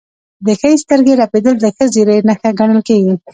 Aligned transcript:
د 0.45 0.47
ښي 0.59 0.71
سترګې 0.83 1.13
رپیدل 1.21 1.55
د 1.59 1.65
ښه 1.75 1.85
زیری 1.93 2.17
نښه 2.27 2.49
ګڼل 2.59 2.79
کیږي. 2.87 3.13